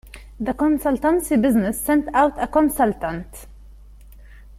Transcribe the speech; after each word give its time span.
The 0.39 0.55
consultancy 0.55 1.39
business 1.39 1.79
sent 1.79 2.09
out 2.15 2.35
a 2.41 2.47
consultant. 2.47 3.45